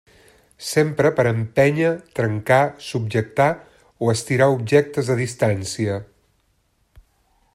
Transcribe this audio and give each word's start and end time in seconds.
S'empra 0.67 1.09
per 1.19 1.25
empènyer, 1.31 1.91
trencar, 2.19 2.59
subjectar 2.87 3.49
o 4.07 4.11
estirar 4.15 4.49
objectes 4.57 5.15
a 5.17 5.21
distància. 5.23 6.01